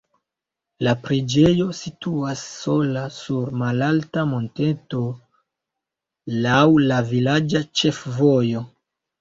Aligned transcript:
La 0.85 0.93
preĝejo 1.01 1.65
situas 1.79 2.41
sola 2.61 3.03
sur 3.17 3.51
malalta 3.63 4.25
monteto 4.31 5.05
laŭ 6.47 6.59
la 6.89 6.99
vilaĝa 7.15 7.63
ĉefvojo. 7.83 8.69